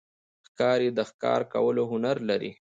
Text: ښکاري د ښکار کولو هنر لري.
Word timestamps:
ښکاري 0.47 0.89
د 0.97 0.99
ښکار 1.09 1.41
کولو 1.53 1.83
هنر 1.91 2.17
لري. 2.29 2.51